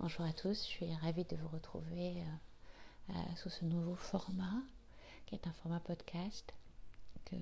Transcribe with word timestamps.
Bonjour 0.00 0.24
à 0.24 0.32
tous, 0.32 0.62
je 0.62 0.68
suis 0.68 0.94
ravie 0.94 1.24
de 1.24 1.34
vous 1.34 1.48
retrouver 1.48 2.22
euh, 2.22 2.24
euh, 3.10 3.34
sous 3.34 3.50
ce 3.50 3.64
nouveau 3.64 3.96
format 3.96 4.62
qui 5.26 5.34
est 5.34 5.44
un 5.44 5.52
format 5.54 5.80
podcast 5.80 6.54
que 7.24 7.34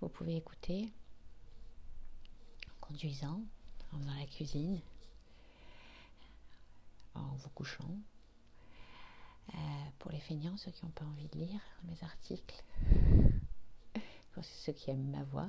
vous 0.00 0.08
pouvez 0.08 0.34
écouter 0.34 0.92
en 2.68 2.86
conduisant, 2.88 3.40
dans 3.92 4.14
la 4.18 4.26
cuisine, 4.26 4.80
en 7.14 7.36
vous 7.36 7.50
couchant. 7.50 7.98
Euh, 9.54 9.58
pour 10.00 10.10
les 10.10 10.20
feignants, 10.20 10.56
ceux 10.56 10.72
qui 10.72 10.84
n'ont 10.84 10.90
pas 10.90 11.04
envie 11.04 11.28
de 11.28 11.38
lire 11.38 11.60
mes 11.84 12.02
articles, 12.02 12.64
pour 14.32 14.44
ceux 14.44 14.72
qui 14.72 14.90
aiment 14.90 15.12
ma 15.12 15.22
voix. 15.22 15.48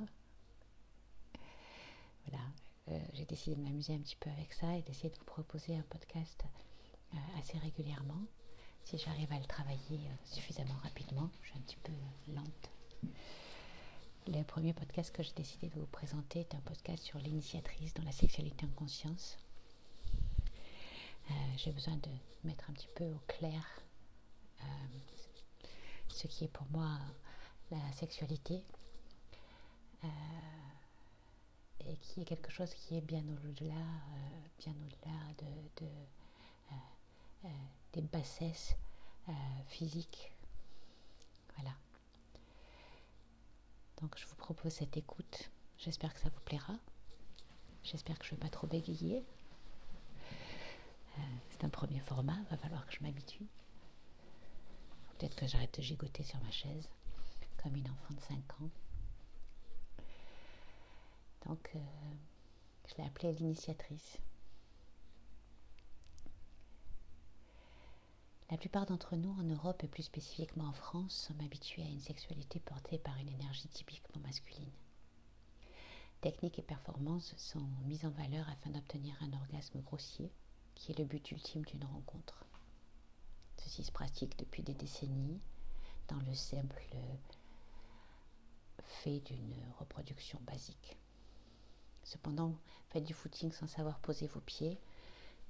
Voilà, 2.28 2.44
euh, 2.88 2.98
j'ai 3.14 3.24
décidé 3.24 3.56
de 3.56 3.62
m'amuser 3.62 3.94
un 3.94 3.98
petit 3.98 4.16
peu 4.16 4.30
avec 4.30 4.52
ça 4.52 4.76
et 4.76 4.82
d'essayer 4.82 5.10
de 5.10 5.16
vous 5.16 5.24
proposer 5.24 5.76
un 5.76 5.82
podcast 5.82 6.44
euh, 7.14 7.18
assez 7.38 7.58
régulièrement. 7.58 8.24
Si 8.84 8.98
j'arrive 8.98 9.32
à 9.32 9.38
le 9.38 9.44
travailler 9.46 9.98
euh, 9.98 10.14
suffisamment 10.24 10.76
rapidement, 10.82 11.30
je 11.42 11.48
suis 11.48 11.58
un 11.58 11.62
petit 11.62 11.78
peu 11.82 11.92
lente. 12.32 12.70
Le 14.28 14.42
premier 14.42 14.72
podcast 14.72 15.14
que 15.14 15.22
j'ai 15.22 15.32
décidé 15.34 15.68
de 15.68 15.78
vous 15.80 15.86
présenter 15.86 16.40
est 16.40 16.54
un 16.54 16.60
podcast 16.60 17.02
sur 17.02 17.18
l'initiatrice 17.18 17.94
dans 17.94 18.02
la 18.04 18.12
sexualité 18.12 18.66
en 18.66 18.74
conscience. 18.74 19.38
j'ai 21.56 21.70
besoin 21.72 21.96
de 21.96 22.10
mettre 22.44 22.68
un 22.70 22.72
petit 22.72 22.88
peu 22.94 23.04
au 23.04 23.20
clair 23.28 23.64
ce 26.08 26.26
qui 26.28 26.44
est 26.44 26.48
pour 26.48 26.66
moi 26.70 26.98
la 27.70 27.92
sexualité 27.92 28.62
et 31.80 31.96
qui 31.98 32.20
est 32.20 32.24
quelque 32.24 32.50
chose 32.50 32.72
qui 32.74 32.96
est 32.96 33.00
bien 33.00 33.22
au-delà, 33.44 33.74
euh, 33.74 34.48
bien 34.58 34.72
au-delà 34.72 35.18
de, 35.38 35.84
euh, 35.84 36.74
euh, 37.44 37.48
des 37.92 38.02
bassesses 38.02 38.76
physiques. 39.66 40.32
Voilà. 41.56 41.74
Donc 44.00 44.16
je 44.16 44.24
vous 44.26 44.36
propose 44.36 44.72
cette 44.72 44.96
écoute. 44.96 45.50
J'espère 45.78 46.14
que 46.14 46.20
ça 46.20 46.28
vous 46.28 46.40
plaira. 46.44 46.76
J'espère 47.82 48.18
que 48.20 48.24
je 48.24 48.30
ne 48.32 48.36
vais 48.36 48.42
pas 48.42 48.50
trop 48.50 48.68
bégayer. 48.68 49.24
c'est 51.50 51.64
un 51.64 51.68
premier 51.68 51.98
format, 52.00 52.38
va 52.50 52.56
falloir 52.56 52.86
que 52.86 52.92
je 52.92 53.02
m'habitue. 53.02 53.46
Peut-être 55.18 55.34
que 55.34 55.46
j'arrête 55.46 55.76
de 55.76 55.82
gigoter 55.82 56.22
sur 56.22 56.38
ma 56.42 56.50
chaise 56.50 56.88
comme 57.62 57.74
une 57.74 57.90
enfant 57.90 58.14
de 58.14 58.20
5 58.20 58.36
ans. 58.60 58.70
Donc, 61.46 61.70
je 62.86 62.94
l'ai 62.96 63.04
appelée 63.04 63.32
l'initiatrice. 63.32 64.18
La 68.50 68.56
plupart 68.56 68.86
d'entre 68.86 69.16
nous 69.16 69.32
en 69.40 69.42
Europe 69.42 69.82
et 69.82 69.88
plus 69.88 70.04
spécifiquement 70.04 70.68
en 70.68 70.72
France 70.72 71.26
sommes 71.28 71.44
habitués 71.44 71.82
à 71.82 71.88
une 71.88 72.00
sexualité 72.00 72.60
portée 72.60 72.98
par 72.98 73.16
une 73.16 73.28
énergie 73.28 73.68
typiquement 73.68 74.20
masculine. 74.22 74.70
Techniques 76.20 76.58
et 76.58 76.62
performances 76.62 77.34
sont 77.36 77.66
mises 77.86 78.04
en 78.04 78.10
valeur 78.10 78.48
afin 78.48 78.70
d'obtenir 78.70 79.16
un 79.20 79.32
orgasme 79.32 79.80
grossier, 79.80 80.30
qui 80.74 80.92
est 80.92 80.98
le 80.98 81.04
but 81.04 81.30
ultime 81.32 81.64
d'une 81.64 81.84
rencontre. 81.84 82.44
Ceci 83.58 83.82
se 83.82 83.92
pratique 83.92 84.38
depuis 84.38 84.62
des 84.62 84.74
décennies 84.74 85.40
dans 86.08 86.20
le 86.20 86.34
simple 86.34 86.80
fait 89.02 89.20
d'une 89.20 89.54
reproduction 89.78 90.40
basique. 90.46 90.96
Cependant, 92.06 92.54
faites 92.90 93.02
du 93.02 93.14
footing 93.14 93.50
sans 93.50 93.66
savoir 93.66 93.98
poser 93.98 94.28
vos 94.28 94.40
pieds, 94.40 94.78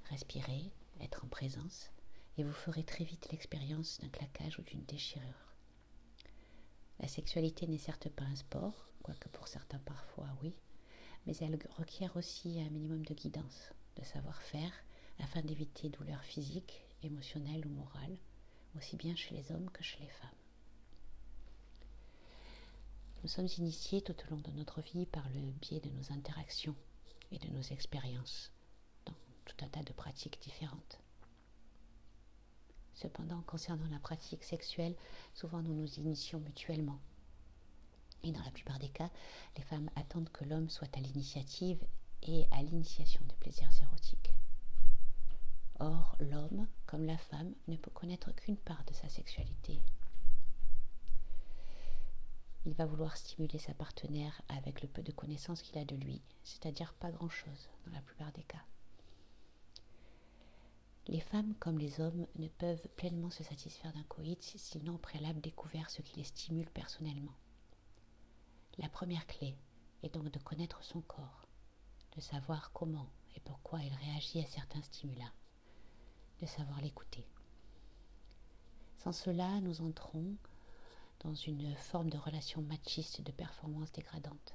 respirez, 0.09 0.73
être 1.01 1.23
en 1.23 1.29
présence, 1.29 1.91
et 2.39 2.45
vous 2.45 2.53
ferez 2.53 2.83
très 2.83 3.05
vite 3.05 3.31
l'expérience 3.31 3.99
d'un 4.01 4.09
claquage 4.09 4.59
ou 4.59 4.63
d'une 4.63 4.83
déchirure. 4.87 5.55
La 6.99 7.09
sexualité 7.09 7.67
n'est 7.67 7.77
certes 7.77 8.09
pas 8.09 8.25
un 8.25 8.37
sport, 8.37 8.89
quoique 9.03 9.29
pour 9.29 9.49
certains 9.49 9.81
parfois 9.81 10.29
oui, 10.43 10.55
mais 11.27 11.37
elle 11.43 11.59
requiert 11.77 12.17
aussi 12.17 12.59
un 12.63 12.71
minimum 12.71 13.05
de 13.05 13.13
guidance, 13.13 13.73
de 13.97 14.05
savoir-faire, 14.05 14.73
afin 15.19 15.43
d'éviter 15.43 15.91
douleurs 15.91 16.25
physiques, 16.25 16.87
émotionnelles 17.03 17.67
ou 17.67 17.71
morales, 17.71 18.17
aussi 18.79 18.97
bien 18.97 19.15
chez 19.15 19.35
les 19.35 19.53
hommes 19.53 19.71
que 19.73 19.85
chez 19.85 20.01
les 20.01 20.09
femmes. 20.09 20.46
Nous 23.27 23.33
sommes 23.33 23.49
initiés 23.59 24.03
tout 24.03 24.15
au 24.25 24.31
long 24.31 24.41
de 24.41 24.53
notre 24.53 24.81
vie 24.81 25.05
par 25.05 25.29
le 25.31 25.41
biais 25.61 25.81
de 25.81 25.91
nos 25.91 26.13
interactions 26.13 26.77
et 27.33 27.41
de 27.41 27.49
nos 27.49 27.61
expériences 27.61 28.53
dans 29.05 29.17
tout 29.45 29.65
un 29.65 29.69
tas 29.69 29.83
de 29.83 29.93
pratiques 29.93 30.41
différentes. 30.41 31.01
Cependant, 32.95 33.43
concernant 33.43 33.89
la 33.91 33.99
pratique 33.99 34.45
sexuelle, 34.45 34.95
souvent 35.35 35.61
nous 35.61 35.75
nous 35.75 35.93
initions 35.95 36.39
mutuellement. 36.39 37.01
Et 38.23 38.31
dans 38.31 38.45
la 38.45 38.53
plupart 38.53 38.79
des 38.79 38.91
cas, 38.91 39.11
les 39.57 39.65
femmes 39.65 39.91
attendent 39.97 40.31
que 40.31 40.45
l'homme 40.45 40.71
soit 40.71 40.97
à 40.97 41.01
l'initiative 41.01 41.85
et 42.23 42.47
à 42.53 42.63
l'initiation 42.63 43.23
des 43.29 43.35
plaisirs 43.41 43.73
érotiques. 43.83 44.35
Or, 45.81 46.15
l'homme, 46.21 46.69
comme 46.87 47.07
la 47.07 47.19
femme, 47.19 47.57
ne 47.67 47.77
peut 47.77 47.91
connaître 47.91 48.31
qu'une 48.37 48.57
part 48.57 48.85
de 48.85 48.95
sa 48.95 49.09
sexualité 49.09 49.81
il 52.67 52.75
va 52.75 52.85
vouloir 52.85 53.17
stimuler 53.17 53.59
sa 53.59 53.75
partenaire 53.75 54.43
avec 54.49 54.83
le 54.83 54.89
peu 54.89 55.01
de 55.01 55.13
connaissances 55.13 55.63
qu'il 55.63 55.79
a 55.79 55.85
de 55.85 55.95
lui, 55.95 56.21
c'est-à-dire 56.43 56.95
pas 56.95 57.13
grand-chose 57.13 57.71
dans 57.87 57.93
la 57.93 58.03
plupart 58.03 58.33
des 58.33 58.43
cas. 58.43 58.65
Les 61.07 61.21
femmes 61.21 61.55
comme 61.61 61.79
les 61.79 62.01
hommes 62.01 62.27
ne 62.35 62.49
peuvent 62.49 62.89
pleinement 62.97 63.31
se 63.31 63.45
satisfaire 63.45 63.93
d'un 63.93 64.03
coït 64.03 64.43
s'ils 64.43 64.83
n'ont 64.83 64.97
au 64.97 64.99
préalable 64.99 65.41
découvert 65.41 65.89
ce 65.91 66.03
qui 66.03 66.17
les 66.17 66.25
stimule 66.25 66.69
personnellement. 66.71 67.37
La 68.79 68.89
première 68.89 69.29
clé 69.29 69.57
est 70.03 70.13
donc 70.13 70.29
de 70.33 70.39
connaître 70.41 70.83
son 70.83 71.01
corps, 71.03 71.47
de 72.17 72.21
savoir 72.21 72.73
comment 72.73 73.09
et 73.37 73.41
pourquoi 73.41 73.81
il 73.81 73.95
réagit 73.95 74.41
à 74.41 74.47
certains 74.47 74.83
stimulats, 74.83 75.33
de 76.41 76.47
savoir 76.47 76.81
l'écouter. 76.81 77.29
Sans 78.99 79.13
cela, 79.13 79.61
nous 79.61 79.83
entrons 79.83 80.35
dans 81.21 81.35
une 81.35 81.75
forme 81.77 82.11
de 82.11 82.19
relation 82.19 82.63
machiste 82.63 83.23
de 83.23 83.33
performance 83.33 83.93
dégradante. 83.93 84.55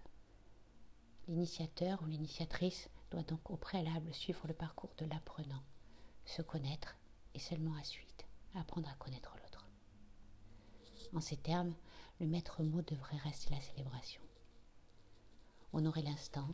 L'initiateur 1.28 2.02
ou 2.02 2.08
l'initiatrice 2.08 2.90
doit 3.10 3.24
donc 3.24 3.50
au 3.52 3.58
préalable 3.58 4.14
suivre 4.14 4.48
le 4.48 4.54
parcours 4.54 4.94
de 4.98 5.06
l'apprenant, 5.06 5.64
se 6.26 6.42
connaître 6.42 6.98
et 7.34 7.40
seulement 7.40 7.76
à 7.76 7.84
suite 7.84 8.26
apprendre 8.56 8.90
à 8.90 8.94
connaître 8.96 9.36
l'autre. 9.42 9.68
En 11.14 11.22
ces 11.22 11.38
termes, 11.38 11.74
le 12.20 12.28
maître 12.28 12.64
mot 12.64 12.82
devrait 12.82 13.18
rester 13.18 13.54
la 13.54 13.62
célébration. 13.62 14.22
Honorer 15.74 16.02
l'instant, 16.02 16.50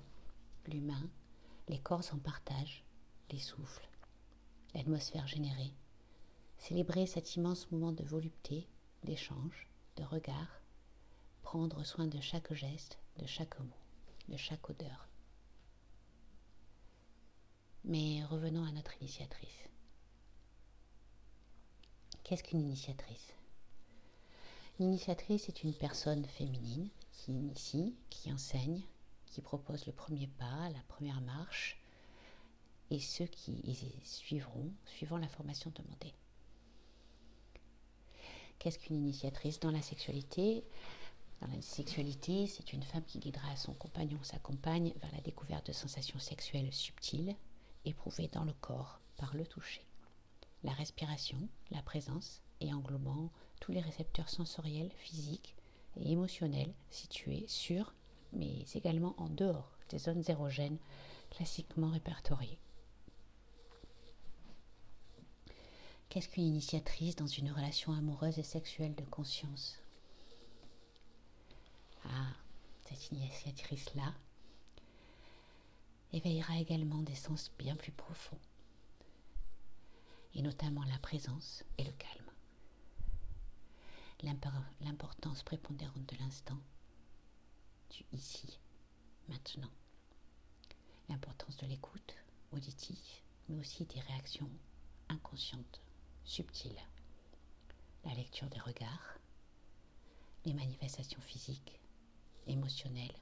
l'humain, 0.68 1.10
les 1.68 1.80
corps 1.80 2.04
en 2.14 2.18
partage, 2.18 2.84
les 3.32 3.40
souffles, 3.40 3.90
l'atmosphère 4.74 5.28
générée, 5.28 5.74
célébrer 6.58 7.06
cet 7.06 7.36
immense 7.36 7.70
moment 7.72 7.92
de 7.92 8.04
volupté, 8.04 8.68
d'échange, 9.04 9.68
de 9.98 10.04
regard, 10.04 10.62
prendre 11.42 11.84
soin 11.84 12.06
de 12.06 12.22
chaque 12.22 12.54
geste, 12.54 13.00
de 13.18 13.26
chaque 13.26 13.60
mot, 13.60 13.78
de 14.30 14.38
chaque 14.38 14.70
odeur. 14.70 15.08
Mais 17.84 18.24
revenons 18.26 18.64
à 18.64 18.72
notre 18.72 18.96
initiatrice. 19.02 19.70
Qu'est-ce 22.24 22.44
qu'une 22.44 22.62
initiatrice? 22.62 23.34
L'initiatrice 24.80 25.50
est 25.50 25.64
une 25.64 25.74
personne 25.74 26.26
féminine 26.26 26.90
qui 27.12 27.32
initie, 27.32 27.96
qui 28.10 28.32
enseigne, 28.32 28.84
qui 29.26 29.42
propose 29.42 29.86
le 29.88 29.94
premier 29.94 30.28
pas, 30.28 30.70
la 30.70 30.84
première 30.88 31.22
marche, 31.22 31.82
et 32.92 33.00
ceux 33.00 33.26
qui 33.26 33.54
y 33.54 34.06
suivront 34.06 34.72
suivant 34.86 35.18
la 35.18 35.28
formation 35.28 35.72
demandée. 35.76 36.14
Qu'est-ce 38.60 38.80
qu'une 38.80 38.98
initiatrice 38.98 39.60
dans 39.60 39.72
la 39.72 39.82
sexualité? 39.82 40.64
Dans 41.42 41.48
la 41.48 41.62
sexualité, 41.62 42.48
c'est 42.48 42.74
une 42.74 42.82
femme 42.82 43.06
qui 43.06 43.20
guidera 43.20 43.56
son 43.56 43.74
compagnon 43.74 44.18
ou 44.20 44.24
sa 44.24 44.40
compagne 44.40 44.94
vers 45.00 45.12
la 45.12 45.22
découverte 45.22 45.68
de 45.68 45.74
sensations 45.74 46.18
sexuelles 46.18 46.74
subtiles, 46.74 47.36
éprouvées 47.86 48.30
dans 48.30 48.44
le 48.44 48.54
corps 48.54 49.00
par 49.18 49.36
le 49.36 49.46
toucher. 49.46 49.86
La 50.64 50.72
respiration, 50.72 51.38
la 51.70 51.84
présence 51.84 52.42
et 52.60 52.74
englobant 52.74 53.30
tous 53.62 53.72
les 53.72 53.82
récepteurs 53.82 54.30
sensoriels, 54.30 54.92
physiques 54.98 55.56
et 55.96 56.12
émotionnels 56.12 56.74
situés 56.90 57.46
sur, 57.48 57.94
mais 58.34 58.66
également 58.74 59.14
en 59.18 59.30
dehors 59.30 59.78
des 59.90 60.00
zones 60.00 60.24
érogènes 60.28 60.80
classiquement 61.30 61.92
répertoriées. 61.92 62.60
Qu'est-ce 66.18 66.30
qu'une 66.30 66.48
initiatrice 66.48 67.16
dans 67.16 67.28
une 67.28 67.52
relation 67.52 67.94
amoureuse 67.94 68.40
et 68.40 68.44
sexuelle 68.44 68.96
de 68.96 69.04
conscience 69.04 69.78
Ah, 72.06 72.34
cette 72.86 73.12
initiatrice-là 73.12 74.16
éveillera 76.14 76.58
également 76.58 77.04
des 77.04 77.14
sens 77.14 77.52
bien 77.60 77.76
plus 77.76 77.92
profonds, 77.92 78.40
et 80.34 80.42
notamment 80.42 80.84
la 80.86 80.98
présence 80.98 81.64
et 81.78 81.84
le 81.84 81.92
calme. 81.92 82.32
L'importance 84.82 85.44
prépondérante 85.44 86.12
de 86.12 86.18
l'instant, 86.18 86.58
du 87.92 88.04
ici, 88.12 88.58
maintenant. 89.30 89.70
L'importance 91.10 91.58
de 91.58 91.68
l'écoute 91.68 92.16
auditive, 92.54 93.22
mais 93.50 93.60
aussi 93.60 93.86
des 93.86 94.00
réactions 94.00 94.50
inconscientes, 95.10 95.80
subtiles. 96.28 96.86
La 98.04 98.14
lecture 98.14 98.50
des 98.50 98.60
regards, 98.60 99.18
les 100.44 100.54
manifestations 100.54 101.22
physiques, 101.22 101.80
émotionnelles, 102.48 103.18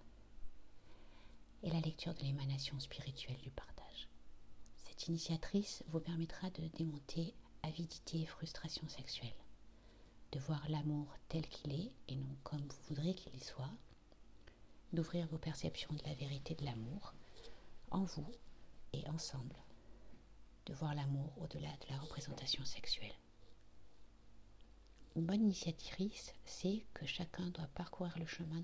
et 1.62 1.70
la 1.70 1.80
lecture 1.82 2.16
de 2.16 2.22
l'émanation 2.22 2.80
spirituelle 2.80 3.40
du 3.42 3.52
partage. 3.52 4.10
Cette 4.78 5.08
initiatrice 5.08 5.84
vous 5.90 6.00
permettra 6.00 6.50
de 6.50 6.68
démonter 6.70 7.36
avidité 7.62 8.22
et 8.22 8.26
frustration 8.26 8.88
sexuelle, 8.88 9.34
de 10.32 10.40
voir 10.40 10.68
l'amour 10.70 11.08
tel 11.30 11.48
qu'il 11.48 11.74
est 11.74 11.92
et 12.08 12.16
non 12.16 12.36
comme 12.44 12.62
vous 12.68 12.96
voudrez 12.96 13.14
qu'il 13.14 13.36
y 13.36 13.40
soit, 13.40 13.72
d'ouvrir 14.94 15.28
vos 15.28 15.38
perceptions 15.38 15.94
de 15.94 16.04
la 16.06 16.16
vérité 16.16 16.56
de 16.56 16.66
l'amour 16.66 17.14
en 17.92 18.04
vous 18.04 18.32
et 18.94 19.08
ensemble, 19.10 19.56
de 20.66 20.74
voir 20.74 20.96
l'amour 20.96 21.32
au-delà 21.42 21.70
de 21.70 21.90
la 21.90 21.98
représentation 22.00 22.64
sexuelle. 22.66 23.16
Une 25.16 25.26
bonne 25.26 25.42
initiatrice 25.44 26.34
sait 26.44 26.84
que 26.94 27.06
chacun 27.06 27.48
doit 27.50 27.70
parcourir 27.76 28.18
le 28.20 28.26
chemin 28.26 28.64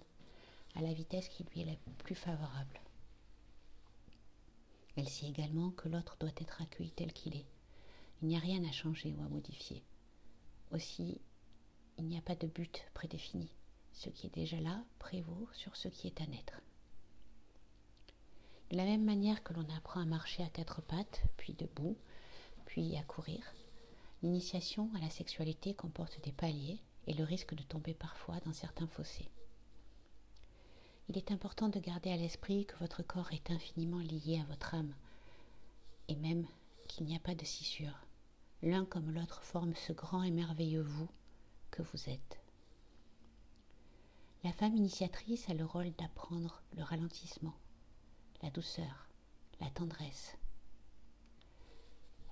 à 0.75 0.81
la 0.81 0.94
vitesse 0.94 1.30
qui 1.30 1.44
lui 1.44 1.62
est 1.62 1.65
la 1.65 1.75
plus 2.00 2.15
favorable. 2.15 2.80
Elle 4.98 5.07
sait 5.07 5.27
également 5.27 5.71
que 5.71 5.88
l'autre 5.88 6.18
doit 6.19 6.30
être 6.38 6.62
accueilli 6.62 6.92
tel 6.92 7.13
qu'il 7.13 7.36
est. 7.36 7.45
Il 8.21 8.27
n'y 8.27 8.36
a 8.36 8.39
rien 8.39 8.63
à 8.65 8.71
changer 8.71 9.13
ou 9.18 9.21
à 9.21 9.30
modifier. 9.30 9.83
Aussi, 10.71 11.21
il 11.98 12.06
n'y 12.06 12.18
a 12.18 12.21
pas 12.21 12.36
de 12.36 12.48
but 12.48 12.83
prédéfini. 12.94 13.50
Ce 13.94 14.09
qui 14.09 14.27
est 14.27 14.36
déjà 14.36 14.59
là 14.59 14.83
prévaut 15.00 15.48
sur 15.53 15.75
ce 15.75 15.88
qui 15.88 16.07
est 16.07 16.21
à 16.21 16.27
naître. 16.27 16.62
De 18.71 18.77
la 18.77 18.85
même 18.85 19.03
manière 19.03 19.44
que 19.44 19.53
l'on 19.53 19.68
apprend 19.75 20.01
à 20.01 20.06
marcher 20.06 20.44
à 20.44 20.50
quatre 20.50 20.81
pattes, 20.81 21.21
puis 21.38 21.53
debout, 21.53 21.97
puis 22.65 22.97
à 22.97 23.03
courir, 23.03 23.53
l'initiation 24.23 24.89
à 24.95 25.00
la 25.00 25.09
sexualité 25.09 25.73
comporte 25.73 26.19
des 26.23 26.31
paliers 26.31 26.79
et 27.06 27.13
le 27.13 27.23
risque 27.23 27.53
de 27.53 27.63
tomber 27.63 27.94
parfois 27.94 28.39
dans 28.45 28.53
certains 28.53 28.88
fossés 28.88 29.29
il 31.12 31.18
est 31.18 31.31
important 31.31 31.68
de 31.68 31.77
garder 31.77 32.09
à 32.09 32.15
l'esprit 32.15 32.65
que 32.65 32.77
votre 32.77 33.03
corps 33.03 33.33
est 33.33 33.51
infiniment 33.51 34.00
lié 34.00 34.39
à 34.39 34.45
votre 34.45 34.75
âme, 34.75 34.94
et 36.07 36.15
même 36.15 36.47
qu'il 36.88 37.06
n'y 37.06 37.17
a 37.17 37.19
pas 37.19 37.35
de 37.35 37.44
scissure. 37.44 38.00
L'un 38.63 38.85
comme 38.85 39.12
l'autre 39.12 39.44
forment 39.44 39.75
ce 39.75 39.91
grand 39.91 40.24
et 40.24 40.31
merveilleux 40.31 40.83
vous 40.83 41.09
que 41.69 41.81
vous 41.81 42.09
êtes. 42.09 42.39
La 44.45 44.53
femme 44.53 44.77
initiatrice 44.77 45.50
a 45.50 45.53
le 45.53 45.65
rôle 45.65 45.91
d'apprendre 45.97 46.62
le 46.77 46.83
ralentissement, 46.83 47.56
la 48.41 48.49
douceur, 48.49 49.07
la 49.59 49.69
tendresse. 49.69 50.38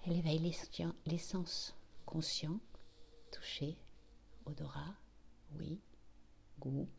Elle 0.05 0.17
éveille 0.17 0.53
les 1.05 1.17
sens 1.17 1.75
conscients, 2.05 2.59
toucher, 3.31 3.77
odorat, 4.45 4.95
oui, 5.57 5.79
goût, 6.59 6.89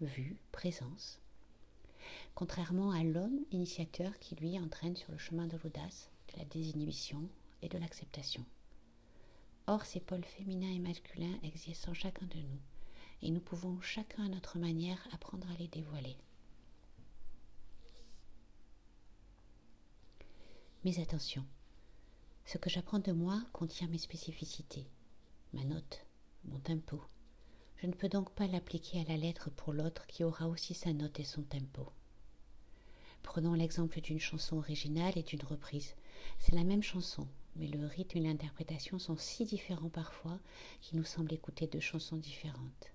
vue, 0.00 0.36
présence, 0.52 1.20
contrairement 2.34 2.90
à 2.90 3.02
l'homme 3.02 3.44
initiateur 3.50 4.18
qui 4.18 4.34
lui 4.34 4.58
entraîne 4.58 4.96
sur 4.96 5.12
le 5.12 5.18
chemin 5.18 5.46
de 5.46 5.56
l'audace, 5.58 6.10
de 6.32 6.38
la 6.38 6.44
désinhibition 6.44 7.28
et 7.62 7.68
de 7.68 7.78
l'acceptation. 7.78 8.44
Or, 9.66 9.84
ces 9.86 10.00
pôles 10.00 10.24
féminins 10.24 10.72
et 10.72 10.78
masculins 10.78 11.38
existent 11.42 11.92
en 11.92 11.94
chacun 11.94 12.26
de 12.26 12.38
nous, 12.38 12.60
et 13.22 13.30
nous 13.30 13.40
pouvons 13.40 13.80
chacun 13.80 14.24
à 14.24 14.28
notre 14.28 14.58
manière 14.58 15.06
apprendre 15.12 15.48
à 15.50 15.56
les 15.58 15.68
dévoiler. 15.68 16.16
Mais 20.82 20.98
attention, 20.98 21.44
ce 22.46 22.56
que 22.56 22.70
j'apprends 22.70 23.00
de 23.00 23.12
moi 23.12 23.42
contient 23.52 23.86
mes 23.88 23.98
spécificités, 23.98 24.86
ma 25.52 25.62
note, 25.62 26.06
mon 26.44 26.58
tempo, 26.58 27.02
je 27.76 27.86
ne 27.86 27.92
peux 27.92 28.08
donc 28.08 28.30
pas 28.30 28.46
l'appliquer 28.46 29.00
à 29.00 29.04
la 29.04 29.18
lettre 29.18 29.50
pour 29.50 29.74
l'autre 29.74 30.06
qui 30.06 30.24
aura 30.24 30.48
aussi 30.48 30.72
sa 30.72 30.94
note 30.94 31.20
et 31.20 31.24
son 31.24 31.42
tempo. 31.42 31.92
Prenons 33.22 33.52
l'exemple 33.52 34.00
d'une 34.00 34.20
chanson 34.20 34.56
originale 34.56 35.18
et 35.18 35.22
d'une 35.22 35.44
reprise. 35.44 35.94
C'est 36.38 36.54
la 36.54 36.64
même 36.64 36.82
chanson, 36.82 37.28
mais 37.56 37.66
le 37.66 37.86
rythme 37.86 38.16
et 38.16 38.22
l'interprétation 38.22 38.98
sont 38.98 39.18
si 39.18 39.44
différents 39.44 39.90
parfois 39.90 40.38
qu'il 40.80 40.96
nous 40.96 41.04
semble 41.04 41.34
écouter 41.34 41.66
deux 41.66 41.80
chansons 41.80 42.16
différentes. 42.16 42.90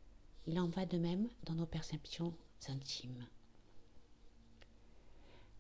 Il 0.48 0.60
en 0.60 0.70
va 0.70 0.88
de 0.88 0.98
même 0.98 1.30
dans 1.44 1.54
nos 1.54 1.68
perceptions 1.68 2.34
intimes. 2.68 3.28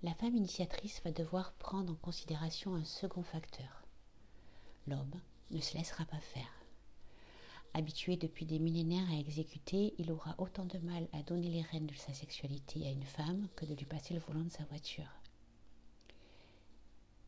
La 0.05 0.13
femme 0.13 0.35
initiatrice 0.35 1.01
va 1.03 1.09
devoir 1.09 1.53
prendre 1.53 1.91
en 1.91 1.95
considération 1.95 2.75
un 2.75 2.83
second 2.83 3.23
facteur. 3.23 3.87
L'homme 4.85 5.19
ne 5.49 5.59
se 5.59 5.75
laissera 5.75 6.05
pas 6.05 6.19
faire. 6.19 6.53
Habitué 7.73 8.15
depuis 8.15 8.45
des 8.45 8.59
millénaires 8.59 9.09
à 9.09 9.17
exécuter, 9.17 9.95
il 9.97 10.11
aura 10.11 10.35
autant 10.37 10.65
de 10.65 10.77
mal 10.77 11.07
à 11.11 11.23
donner 11.23 11.49
les 11.49 11.63
rênes 11.63 11.87
de 11.87 11.95
sa 11.95 12.13
sexualité 12.13 12.85
à 12.85 12.91
une 12.91 13.03
femme 13.03 13.47
que 13.55 13.65
de 13.65 13.73
lui 13.73 13.87
passer 13.87 14.13
le 14.13 14.19
volant 14.19 14.43
de 14.43 14.51
sa 14.51 14.63
voiture. 14.65 15.09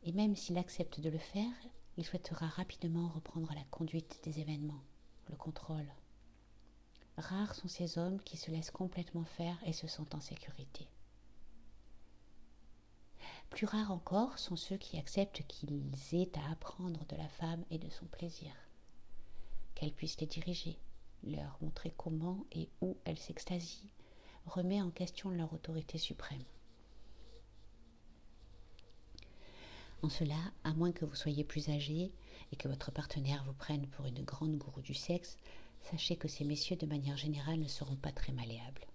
Et 0.04 0.12
même 0.12 0.36
s'il 0.36 0.60
accepte 0.60 1.00
de 1.00 1.10
le 1.10 1.18
faire, 1.18 1.56
il 1.98 2.06
souhaitera 2.06 2.46
rapidement 2.46 3.08
reprendre 3.08 3.52
la 3.56 3.64
conduite 3.72 4.20
des 4.24 4.40
événements, 4.40 4.84
le 5.32 5.36
contrôle. 5.36 5.92
Rares 7.18 7.56
sont 7.56 7.70
ces 7.70 7.98
hommes 7.98 8.22
qui 8.22 8.38
se 8.38 8.52
laissent 8.52 8.70
complètement 8.70 9.26
faire 9.26 9.58
et 9.66 9.74
se 9.74 9.88
sentent 9.88 10.14
en 10.14 10.22
sécurité. 10.22 10.88
Plus 13.50 13.66
rares 13.66 13.92
encore 13.92 14.38
sont 14.40 14.56
ceux 14.56 14.78
qui 14.78 14.98
acceptent 14.98 15.44
qu'ils 15.48 15.92
aient 16.14 16.32
à 16.38 16.52
apprendre 16.52 17.06
de 17.06 17.16
la 17.16 17.28
femme 17.28 17.64
et 17.72 17.78
de 17.78 17.90
son 17.90 18.06
plaisir 18.06 18.52
qu'elle 19.78 19.94
puisse 19.94 20.20
les 20.20 20.26
diriger, 20.26 20.80
leur 21.24 21.58
montrer 21.62 21.94
comment 21.96 22.46
et 22.52 22.68
où 22.82 22.98
elle 23.06 23.20
s'extasie, 23.20 23.92
remet 24.48 24.82
en 24.82 24.90
question 24.90 25.30
leur 25.30 25.54
autorité 25.54 26.00
suprême. 26.00 26.44
En 30.02 30.10
cela, 30.10 30.40
à 30.64 30.74
moins 30.74 30.92
que 30.92 31.06
vous 31.06 31.16
soyez 31.16 31.44
plus 31.44 31.70
âgé 31.70 32.12
et 32.52 32.56
que 32.56 32.68
votre 32.68 32.92
partenaire 32.92 33.44
vous 33.46 33.54
prenne 33.54 33.88
pour 33.88 34.06
une 34.06 34.24
grande 34.24 34.58
gourou 34.58 34.82
du 34.82 34.96
sexe, 34.96 35.38
sachez 35.82 36.16
que 36.16 36.28
ces 36.28 36.44
messieurs, 36.44 36.76
de 36.76 36.86
manière 36.88 37.18
générale, 37.18 37.60
ne 37.60 37.68
seront 37.68 37.96
pas 37.96 38.12
très 38.12 38.32
malléables. 38.32 38.88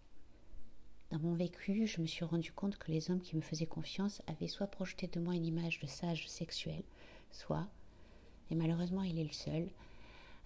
Dans 1.12 1.18
mon 1.18 1.34
vécu, 1.34 1.86
je 1.86 2.00
me 2.00 2.06
suis 2.06 2.24
rendu 2.24 2.52
compte 2.52 2.78
que 2.78 2.90
les 2.90 3.10
hommes 3.10 3.20
qui 3.20 3.36
me 3.36 3.42
faisaient 3.42 3.66
confiance 3.66 4.22
avaient 4.26 4.48
soit 4.48 4.66
projeté 4.66 5.08
de 5.08 5.20
moi 5.20 5.34
une 5.34 5.44
image 5.44 5.78
de 5.78 5.86
sage 5.86 6.26
sexuel, 6.26 6.82
soit, 7.30 7.68
et 8.50 8.54
malheureusement 8.54 9.02
il 9.02 9.18
est 9.18 9.24
le 9.24 9.32
seul, 9.32 9.68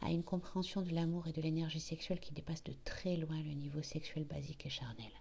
à 0.01 0.11
une 0.11 0.25
compréhension 0.25 0.83
de 0.83 0.93
l'amour 0.93 1.29
et 1.29 1.33
de 1.33 1.41
l'énergie 1.41 1.79
sexuelle 1.79 2.19
qui 2.19 2.33
dépasse 2.33 2.65
de 2.65 2.75
très 2.85 3.17
loin 3.17 3.41
le 3.41 3.53
niveau 3.53 3.81
sexuel 3.81 4.25
basique 4.25 4.67
et 4.67 4.69
charnel. 4.69 5.13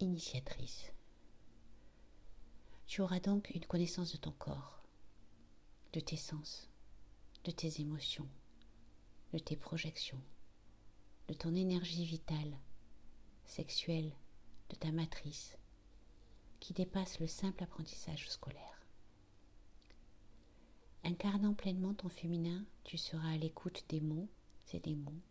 Initiatrice. 0.00 0.90
Tu 2.86 3.02
auras 3.02 3.20
donc 3.20 3.50
une 3.54 3.66
connaissance 3.66 4.12
de 4.12 4.16
ton 4.16 4.32
corps, 4.32 4.82
de 5.92 6.00
tes 6.00 6.16
sens, 6.16 6.67
de 7.48 7.52
tes 7.54 7.80
émotions, 7.80 8.28
de 9.32 9.38
tes 9.38 9.56
projections, 9.56 10.20
de 11.28 11.32
ton 11.32 11.54
énergie 11.54 12.04
vitale, 12.04 12.54
sexuelle, 13.46 14.12
de 14.68 14.76
ta 14.76 14.92
matrice, 14.92 15.56
qui 16.60 16.74
dépasse 16.74 17.18
le 17.20 17.26
simple 17.26 17.62
apprentissage 17.62 18.28
scolaire. 18.28 18.84
Incarnant 21.04 21.54
pleinement 21.54 21.94
ton 21.94 22.10
féminin, 22.10 22.66
tu 22.84 22.98
seras 22.98 23.30
à 23.30 23.38
l'écoute 23.38 23.82
des 23.88 24.02
mots 24.02 24.28
et 24.74 24.80
des 24.80 24.94
mots, 24.94 25.22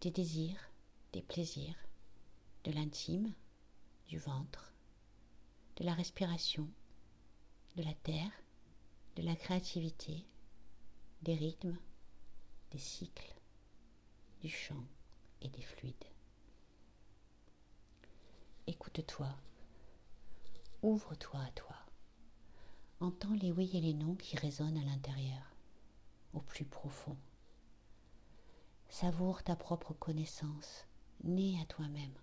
des 0.00 0.10
désirs, 0.10 0.70
des 1.12 1.20
plaisirs, 1.20 1.76
de 2.64 2.72
l'intime, 2.72 3.34
du 4.06 4.18
ventre, 4.18 4.72
de 5.76 5.84
la 5.84 5.92
respiration, 5.92 6.70
de 7.76 7.82
la 7.82 7.92
terre, 7.92 8.32
de 9.16 9.22
la 9.22 9.36
créativité, 9.36 10.24
des 11.22 11.34
rythmes, 11.34 11.76
des 12.70 12.78
cycles, 12.78 13.34
du 14.40 14.48
chant 14.48 14.84
et 15.40 15.48
des 15.48 15.62
fluides. 15.62 15.94
Écoute-toi 18.66 19.28
Ouvre-toi 20.82 21.40
à 21.40 21.50
toi. 21.50 21.76
Entends 23.00 23.34
les 23.34 23.50
oui 23.50 23.70
et 23.74 23.80
les 23.80 23.94
non 23.94 24.14
qui 24.14 24.36
résonnent 24.36 24.78
à 24.78 24.84
l'intérieur, 24.84 25.42
au 26.34 26.40
plus 26.40 26.64
profond. 26.64 27.16
Savoure 28.88 29.42
ta 29.42 29.56
propre 29.56 29.92
connaissance, 29.94 30.86
née 31.24 31.60
à 31.60 31.64
toi-même. 31.66 32.14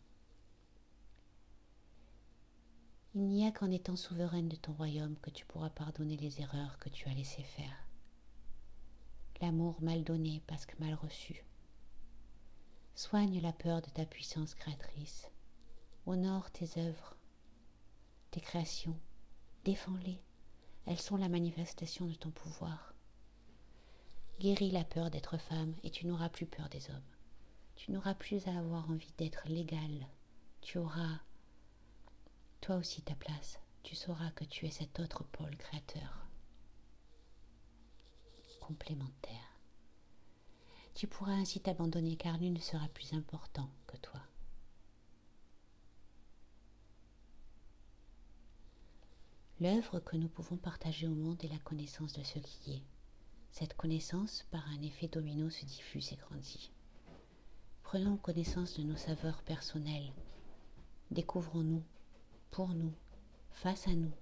Il 3.13 3.27
n'y 3.27 3.45
a 3.45 3.51
qu'en 3.51 3.71
étant 3.71 3.95
souveraine 3.95 4.49
de 4.49 4.55
ton 4.55 4.73
royaume 4.73 5.17
que 5.17 5.29
tu 5.29 5.45
pourras 5.45 5.69
pardonner 5.69 6.17
les 6.17 6.41
erreurs 6.41 6.77
que 6.79 6.89
tu 6.89 7.07
as 7.07 7.13
laissées 7.13 7.43
faire. 7.43 7.84
L'amour 9.41 9.81
mal 9.81 10.03
donné 10.03 10.41
parce 10.47 10.65
que 10.65 10.79
mal 10.79 10.93
reçu. 10.93 11.43
Soigne 12.95 13.41
la 13.41 13.51
peur 13.51 13.81
de 13.81 13.89
ta 13.89 14.05
puissance 14.05 14.55
créatrice. 14.55 15.29
Honore 16.05 16.49
tes 16.51 16.79
œuvres, 16.79 17.17
tes 18.31 18.39
créations. 18.39 18.97
Défends-les. 19.65 20.21
Elles 20.85 20.99
sont 20.99 21.17
la 21.17 21.29
manifestation 21.29 22.05
de 22.05 22.13
ton 22.13 22.31
pouvoir. 22.31 22.93
Guéris 24.39 24.71
la 24.71 24.83
peur 24.83 25.09
d'être 25.09 25.37
femme 25.37 25.73
et 25.83 25.89
tu 25.89 26.05
n'auras 26.05 26.29
plus 26.29 26.45
peur 26.45 26.69
des 26.69 26.89
hommes. 26.89 27.01
Tu 27.75 27.91
n'auras 27.91 28.13
plus 28.13 28.47
à 28.47 28.57
avoir 28.57 28.89
envie 28.89 29.13
d'être 29.17 29.47
légal. 29.47 30.07
Tu 30.61 30.77
auras 30.77 31.19
toi 32.61 32.77
aussi 32.77 33.01
ta 33.01 33.15
place. 33.15 33.59
Tu 33.83 33.95
sauras 33.95 34.31
que 34.31 34.45
tu 34.45 34.65
es 34.65 34.71
cet 34.71 34.99
autre 34.99 35.23
pôle 35.23 35.55
créateur. 35.57 36.25
Complémentaire. 38.67 39.60
Tu 40.95 41.05
pourras 41.05 41.34
ainsi 41.34 41.60
t'abandonner 41.60 42.15
car 42.15 42.39
nul 42.39 42.53
ne 42.53 42.60
sera 42.60 42.88
plus 42.88 43.13
important 43.13 43.69
que 43.86 43.95
toi. 43.98 44.19
L'œuvre 49.60 50.00
que 50.00 50.17
nous 50.17 50.27
pouvons 50.27 50.57
partager 50.57 51.05
au 51.05 51.13
monde 51.13 51.43
est 51.43 51.48
la 51.48 51.60
connaissance 51.60 52.13
de 52.13 52.24
ce 52.24 52.39
qui 52.39 52.74
est. 52.74 52.84
Cette 53.51 53.75
connaissance, 53.75 54.48
par 54.50 54.67
un 54.69 54.81
effet 54.81 55.10
domino, 55.10 55.51
se 55.51 55.63
diffuse 55.63 56.12
et 56.12 56.15
grandit. 56.15 56.72
Prenons 57.84 58.17
connaissance 58.17 58.79
de 58.79 58.84
nos 58.84 58.98
saveurs 58.98 59.43
personnelles. 59.43 60.12
Découvrons-nous, 61.12 61.84
pour 62.50 62.69
nous, 62.69 62.95
face 63.51 63.88
à 63.88 63.93
nous, 63.93 64.13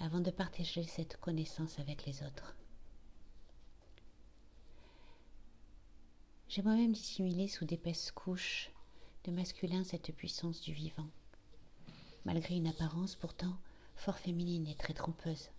avant 0.00 0.20
de 0.20 0.30
partager 0.30 0.82
cette 0.82 1.16
connaissance 1.16 1.78
avec 1.78 2.04
les 2.04 2.22
autres. 2.22 2.59
J'ai 6.50 6.62
moi-même 6.62 6.90
dissimulé 6.90 7.46
sous 7.46 7.64
d'épaisses 7.64 8.10
couches 8.10 8.72
de 9.22 9.30
masculin 9.30 9.84
cette 9.84 10.12
puissance 10.12 10.60
du 10.60 10.72
vivant. 10.72 11.06
Malgré 12.24 12.56
une 12.56 12.66
apparence 12.66 13.14
pourtant 13.14 13.56
fort 13.94 14.18
féminine 14.18 14.66
et 14.66 14.74
très 14.74 14.92
trompeuse. 14.92 15.50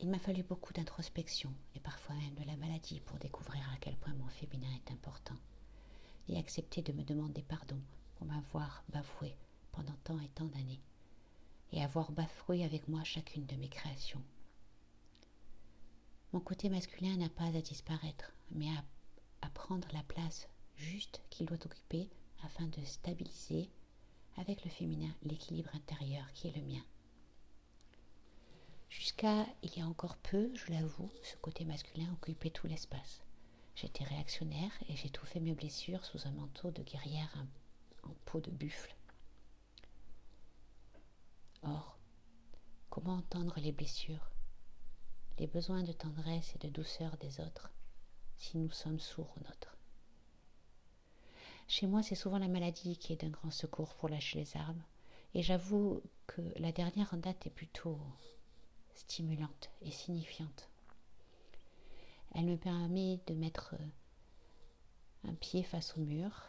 Il 0.00 0.08
m'a 0.08 0.18
fallu 0.18 0.42
beaucoup 0.42 0.72
d'introspection 0.72 1.54
et 1.76 1.78
parfois 1.78 2.16
même 2.16 2.34
de 2.34 2.44
la 2.44 2.56
maladie 2.56 2.98
pour 2.98 3.18
découvrir 3.18 3.62
à 3.72 3.76
quel 3.80 3.94
point 3.94 4.14
mon 4.14 4.26
féminin 4.26 4.66
est 4.74 4.90
important 4.90 5.36
et 6.28 6.40
accepter 6.40 6.82
de 6.82 6.92
me 6.92 7.04
demander 7.04 7.42
pardon 7.42 7.80
pour 8.16 8.26
m'avoir 8.26 8.82
bafoué 8.88 9.36
pendant 9.70 9.94
tant 10.02 10.18
et 10.18 10.28
tant 10.30 10.46
d'années 10.46 10.82
et 11.70 11.84
avoir 11.84 12.10
bafoué 12.10 12.64
avec 12.64 12.88
moi 12.88 13.04
chacune 13.04 13.46
de 13.46 13.54
mes 13.54 13.68
créations. 13.68 14.24
Mon 16.32 16.40
côté 16.40 16.68
masculin 16.68 17.16
n'a 17.16 17.28
pas 17.28 17.56
à 17.56 17.60
disparaître, 17.60 18.32
mais 18.50 18.70
à, 18.70 18.82
à 19.42 19.50
prendre 19.50 19.88
la 19.92 20.02
place 20.04 20.48
juste 20.76 21.22
qu'il 21.30 21.46
doit 21.46 21.64
occuper 21.64 22.08
afin 22.44 22.66
de 22.66 22.84
stabiliser 22.84 23.70
avec 24.36 24.64
le 24.64 24.70
féminin 24.70 25.14
l'équilibre 25.22 25.74
intérieur 25.74 26.32
qui 26.32 26.48
est 26.48 26.56
le 26.56 26.62
mien. 26.62 26.84
Jusqu'à 28.88 29.46
il 29.62 29.76
y 29.76 29.80
a 29.80 29.86
encore 29.86 30.16
peu, 30.16 30.50
je 30.54 30.72
l'avoue, 30.72 31.10
ce 31.22 31.36
côté 31.36 31.64
masculin 31.64 32.10
occupait 32.12 32.50
tout 32.50 32.66
l'espace. 32.66 33.22
J'étais 33.74 34.04
réactionnaire 34.04 34.72
et 34.88 34.96
j'étouffais 34.96 35.40
mes 35.40 35.54
blessures 35.54 36.04
sous 36.04 36.26
un 36.26 36.32
manteau 36.32 36.70
de 36.70 36.82
guerrière 36.82 37.44
en 38.02 38.14
peau 38.24 38.40
de 38.40 38.50
buffle. 38.50 38.94
Or, 41.62 41.98
comment 42.90 43.16
entendre 43.16 43.58
les 43.60 43.72
blessures, 43.72 44.30
les 45.38 45.46
besoins 45.46 45.82
de 45.82 45.92
tendresse 45.92 46.54
et 46.54 46.58
de 46.58 46.68
douceur 46.68 47.16
des 47.18 47.40
autres 47.40 47.70
si 48.38 48.56
nous 48.56 48.70
sommes 48.70 49.00
sourds 49.00 49.34
aux 49.36 49.44
nôtres 49.44 49.76
Chez 51.66 51.86
moi, 51.86 52.02
c'est 52.02 52.14
souvent 52.14 52.38
la 52.38 52.48
maladie 52.48 52.96
qui 52.96 53.12
est 53.12 53.22
d'un 53.22 53.28
grand 53.28 53.50
secours 53.50 53.94
pour 53.94 54.08
lâcher 54.08 54.38
les 54.38 54.56
armes, 54.56 54.82
et 55.34 55.42
j'avoue 55.42 56.02
que 56.26 56.40
la 56.56 56.72
dernière 56.72 57.16
date 57.16 57.46
est 57.46 57.50
plutôt 57.50 57.98
stimulante 58.94 59.70
et 59.82 59.90
signifiante. 59.90 60.70
Elle 62.34 62.46
me 62.46 62.56
permet 62.56 63.20
de 63.26 63.34
mettre 63.34 63.74
un 65.24 65.34
pied 65.34 65.62
face 65.62 65.96
au 65.96 66.00
mur, 66.00 66.44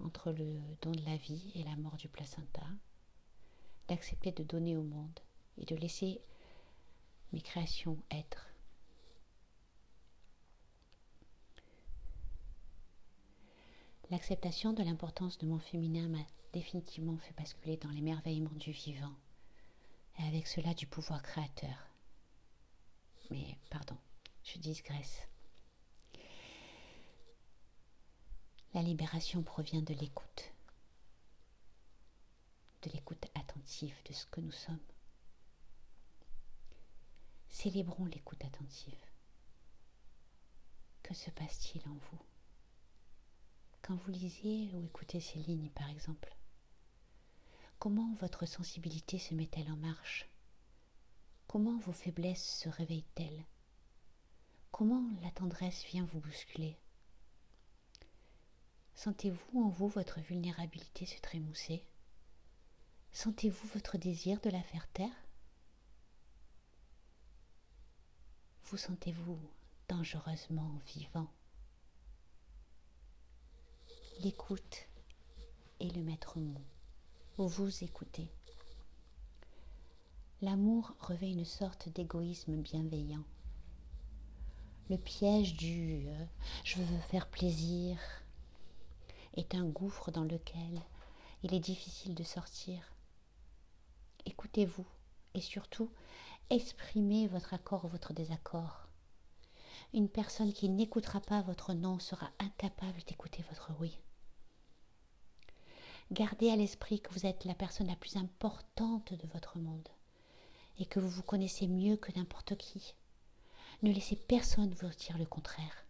entre 0.00 0.32
le 0.32 0.58
don 0.80 0.92
de 0.92 1.04
la 1.04 1.16
vie 1.16 1.52
et 1.54 1.64
la 1.64 1.76
mort 1.76 1.96
du 1.96 2.08
placenta, 2.08 2.66
d'accepter 3.88 4.32
de 4.32 4.42
donner 4.42 4.76
au 4.76 4.82
monde 4.82 5.20
et 5.58 5.64
de 5.64 5.76
laisser 5.76 6.20
mes 7.32 7.40
créations 7.40 7.98
être. 8.10 8.51
L'acceptation 14.12 14.74
de 14.74 14.82
l'importance 14.82 15.38
de 15.38 15.46
mon 15.46 15.58
féminin 15.58 16.06
m'a 16.06 16.22
définitivement 16.52 17.16
fait 17.16 17.32
basculer 17.32 17.78
dans 17.78 17.88
l'émerveillement 17.88 18.52
du 18.56 18.70
vivant 18.70 19.14
et 20.18 20.24
avec 20.24 20.46
cela 20.46 20.74
du 20.74 20.86
pouvoir 20.86 21.22
créateur. 21.22 21.88
Mais 23.30 23.56
pardon, 23.70 23.96
je 24.44 24.58
digresse. 24.58 25.26
La 28.74 28.82
libération 28.82 29.42
provient 29.42 29.80
de 29.80 29.94
l'écoute, 29.94 30.52
de 32.82 32.90
l'écoute 32.90 33.24
attentive 33.34 33.96
de 34.04 34.12
ce 34.12 34.26
que 34.26 34.42
nous 34.42 34.52
sommes. 34.52 34.78
Célébrons 37.48 38.04
l'écoute 38.04 38.44
attentive. 38.44 39.06
Que 41.02 41.14
se 41.14 41.30
passe-t-il 41.30 41.88
en 41.88 41.94
vous? 41.94 42.31
Quand 43.82 43.96
vous 43.96 44.10
lisez 44.10 44.70
ou 44.74 44.84
écoutez 44.84 45.20
ces 45.20 45.40
lignes, 45.40 45.70
par 45.70 45.90
exemple, 45.90 46.34
Comment 47.82 48.14
votre 48.20 48.46
sensibilité 48.46 49.18
se 49.18 49.34
met-elle 49.34 49.68
en 49.72 49.76
marche? 49.76 50.28
Comment 51.48 51.78
vos 51.80 51.92
faiblesses 51.92 52.60
se 52.60 52.68
réveillent-elles? 52.68 53.44
Comment 54.70 55.02
la 55.20 55.32
tendresse 55.32 55.84
vient 55.86 56.04
vous 56.04 56.20
bousculer? 56.20 56.76
Sentez-vous 58.94 59.64
en 59.64 59.68
vous 59.68 59.88
votre 59.88 60.20
vulnérabilité 60.20 61.06
se 61.06 61.20
trémousser? 61.20 61.84
Sentez-vous 63.10 63.66
votre 63.74 63.98
désir 63.98 64.40
de 64.42 64.50
la 64.50 64.62
faire 64.62 64.86
taire? 64.92 65.26
Vous 68.66 68.76
sentez-vous 68.76 69.40
dangereusement 69.88 70.70
vivant? 70.94 71.28
L'écoute 74.20 74.88
est 75.80 75.94
le 75.96 76.02
maître 76.02 76.38
mot 76.38 76.60
vous 77.38 77.82
écoutez. 77.82 78.28
L'amour 80.42 80.94
revêt 81.00 81.30
une 81.30 81.44
sorte 81.44 81.88
d'égoïsme 81.88 82.56
bienveillant. 82.56 83.24
Le 84.90 84.98
piège 84.98 85.56
du 85.56 86.06
euh, 86.06 86.24
je 86.62 86.76
veux 86.76 86.98
faire 87.10 87.26
plaisir 87.26 87.98
est 89.34 89.54
un 89.54 89.64
gouffre 89.64 90.10
dans 90.10 90.24
lequel 90.24 90.82
il 91.42 91.54
est 91.54 91.60
difficile 91.60 92.14
de 92.14 92.24
sortir. 92.24 92.92
Écoutez-vous 94.26 94.86
et 95.34 95.40
surtout 95.40 95.90
exprimez 96.50 97.26
votre 97.26 97.54
accord 97.54 97.86
ou 97.86 97.88
votre 97.88 98.12
désaccord. 98.12 98.86
Une 99.94 100.08
personne 100.08 100.52
qui 100.52 100.68
n'écoutera 100.70 101.20
pas 101.20 101.42
votre 101.42 101.74
non 101.74 101.98
sera 101.98 102.30
incapable 102.38 103.02
d'écouter 103.06 103.44
votre 103.50 103.72
oui. 103.78 103.98
Gardez 106.10 106.50
à 106.50 106.56
l'esprit 106.56 107.00
que 107.00 107.12
vous 107.12 107.26
êtes 107.26 107.44
la 107.44 107.54
personne 107.54 107.86
la 107.86 107.96
plus 107.96 108.16
importante 108.16 109.12
de 109.12 109.26
votre 109.28 109.58
monde 109.58 109.88
et 110.78 110.86
que 110.86 110.98
vous 110.98 111.08
vous 111.08 111.22
connaissez 111.22 111.66
mieux 111.66 111.96
que 111.96 112.12
n'importe 112.16 112.56
qui. 112.56 112.94
Ne 113.82 113.92
laissez 113.92 114.16
personne 114.16 114.72
vous 114.74 114.88
dire 114.88 115.18
le 115.18 115.26
contraire. 115.26 115.84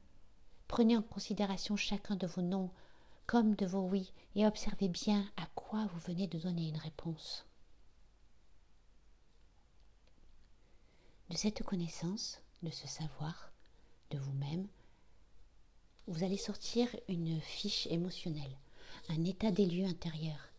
Prenez 0.67 0.97
en 0.97 1.03
considération 1.03 1.77
chacun 1.77 2.17
de 2.17 2.27
vos 2.27 2.43
noms 2.43 2.71
comme 3.27 3.55
de 3.55 3.67
vos 3.67 3.87
oui 3.87 4.13
et 4.35 4.47
observez 4.47 4.89
bien 4.89 5.31
à 5.37 5.47
quoi 5.55 5.87
vous 5.87 6.01
venez 6.01 6.27
de 6.27 6.39
donner 6.39 6.69
une 6.69 6.77
réponse. 6.77 7.47
De 11.31 11.37
cette 11.37 11.63
connaissance, 11.63 12.41
de 12.63 12.71
ce 12.71 12.89
savoir, 12.89 13.52
de 14.13 14.19
vous-même, 14.19 14.69
vous 16.07 16.25
allez 16.25 16.37
sortir 16.37 16.89
une 17.09 17.41
fiche 17.41 17.87
émotionnelle 17.89 18.59
un 19.09 19.25
état 19.25 19.51
des 19.51 19.67
lieux 19.67 19.87
intérieur 19.87 20.53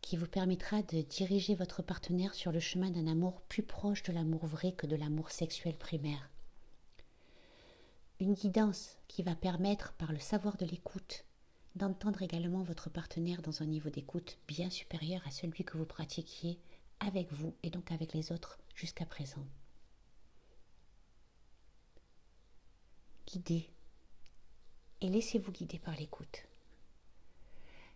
qui 0.00 0.16
vous 0.16 0.26
permettra 0.26 0.82
de 0.82 1.02
diriger 1.02 1.54
votre 1.54 1.82
partenaire 1.82 2.34
sur 2.34 2.52
le 2.52 2.60
chemin 2.60 2.90
d'un 2.90 3.06
amour 3.06 3.42
plus 3.42 3.62
proche 3.62 4.02
de 4.02 4.12
l'amour 4.12 4.46
vrai 4.46 4.72
que 4.72 4.86
de 4.86 4.96
l'amour 4.96 5.30
sexuel 5.30 5.76
primaire. 5.76 6.30
Une 8.18 8.34
guidance 8.34 8.96
qui 9.08 9.22
va 9.22 9.34
permettre, 9.34 9.92
par 9.94 10.12
le 10.12 10.18
savoir 10.18 10.56
de 10.56 10.66
l'écoute 10.66 11.24
d'entendre 11.76 12.22
également 12.22 12.62
votre 12.62 12.90
partenaire 12.90 13.42
dans 13.42 13.62
un 13.62 13.66
niveau 13.66 13.90
d'écoute 13.90 14.38
bien 14.48 14.70
supérieur 14.70 15.22
à 15.26 15.30
celui 15.30 15.64
que 15.64 15.78
vous 15.78 15.86
pratiquiez 15.86 16.58
avec 16.98 17.32
vous 17.32 17.54
et 17.62 17.70
donc 17.70 17.92
avec 17.92 18.12
les 18.12 18.32
autres 18.32 18.58
jusqu'à 18.74 19.06
présent. 19.06 19.46
Guidez 23.32 23.70
et 25.02 25.08
laissez-vous 25.08 25.52
guider 25.52 25.78
par 25.78 25.94
l'écoute. 25.94 26.48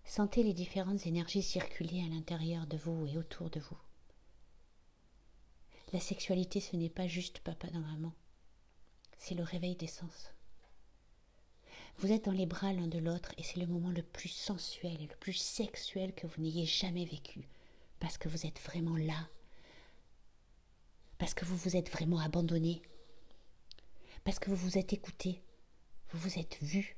Sentez 0.05 0.45
les 0.45 0.53
différentes 0.53 1.09
énergies 1.09 1.43
circuler 1.43 2.05
à 2.05 2.09
l'intérieur 2.09 2.69
de 2.69 2.77
vous 2.77 3.09
et 3.09 3.19
autour 3.19 3.51
de 3.51 3.59
vous. 3.59 3.77
La 5.93 5.99
sexualité, 5.99 6.61
ce 6.61 6.77
n'est 6.77 6.89
pas 6.89 7.09
juste 7.09 7.41
papa 7.41 7.67
dans 7.71 7.81
maman, 7.81 8.13
c'est 9.19 9.35
le 9.35 9.43
réveil 9.43 9.75
des 9.75 9.89
sens. 9.89 10.33
Vous 11.99 12.13
êtes 12.13 12.27
dans 12.27 12.31
les 12.31 12.47
bras 12.47 12.73
l'un 12.73 12.87
de 12.87 12.99
l'autre 13.01 13.33
et 13.37 13.43
c'est 13.43 13.59
le 13.59 13.67
moment 13.67 13.91
le 13.91 14.05
plus 14.05 14.29
sensuel 14.29 15.03
et 15.03 15.09
le 15.09 15.17
plus 15.17 15.33
sexuel 15.33 16.15
que 16.15 16.29
vous 16.29 16.43
n'ayez 16.43 16.65
jamais 16.65 17.07
vécu, 17.07 17.49
parce 17.99 18.19
que 18.19 18.29
vous 18.29 18.47
êtes 18.47 18.61
vraiment 18.61 18.97
là, 18.97 19.29
parce 21.19 21.35
que 21.35 21.45
vous 21.45 21.57
vous 21.57 21.75
êtes 21.75 21.91
vraiment 21.91 22.21
abandonné, 22.21 22.83
parce 24.25 24.39
que 24.39 24.51
vous 24.51 24.57
vous 24.57 24.79
êtes 24.79 24.93
écouté, 24.93 25.43
vous 26.11 26.19
vous 26.19 26.39
êtes 26.39 26.59
vu, 26.63 26.97